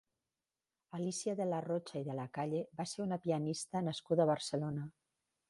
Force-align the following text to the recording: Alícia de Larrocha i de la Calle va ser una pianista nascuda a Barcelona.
Alícia 0.99 1.35
de 1.39 1.47
Larrocha 1.49 2.01
i 2.05 2.07
de 2.07 2.15
la 2.21 2.25
Calle 2.39 2.63
va 2.81 2.87
ser 2.93 3.05
una 3.07 3.21
pianista 3.27 3.85
nascuda 3.91 4.27
a 4.27 4.33
Barcelona. 4.35 4.89